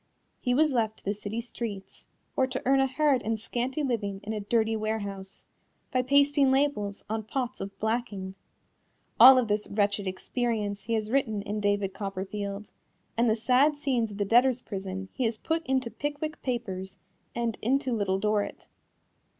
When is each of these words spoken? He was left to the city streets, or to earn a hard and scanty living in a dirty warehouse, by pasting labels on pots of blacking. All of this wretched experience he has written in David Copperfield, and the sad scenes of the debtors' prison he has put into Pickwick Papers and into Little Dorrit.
He 0.39 0.55
was 0.55 0.73
left 0.73 0.97
to 0.97 1.05
the 1.05 1.13
city 1.13 1.39
streets, 1.41 2.07
or 2.35 2.47
to 2.47 2.59
earn 2.65 2.79
a 2.79 2.87
hard 2.87 3.21
and 3.21 3.39
scanty 3.39 3.83
living 3.83 4.19
in 4.23 4.33
a 4.33 4.39
dirty 4.39 4.75
warehouse, 4.75 5.43
by 5.91 6.01
pasting 6.01 6.49
labels 6.49 7.05
on 7.07 7.21
pots 7.21 7.61
of 7.61 7.77
blacking. 7.77 8.33
All 9.19 9.37
of 9.37 9.47
this 9.47 9.67
wretched 9.69 10.07
experience 10.07 10.85
he 10.85 10.93
has 10.93 11.11
written 11.11 11.43
in 11.43 11.59
David 11.59 11.93
Copperfield, 11.93 12.71
and 13.15 13.29
the 13.29 13.35
sad 13.35 13.77
scenes 13.77 14.09
of 14.09 14.17
the 14.17 14.25
debtors' 14.25 14.63
prison 14.63 15.09
he 15.13 15.25
has 15.25 15.37
put 15.37 15.63
into 15.67 15.91
Pickwick 15.91 16.41
Papers 16.41 16.97
and 17.35 17.59
into 17.61 17.93
Little 17.93 18.17
Dorrit. 18.17 18.65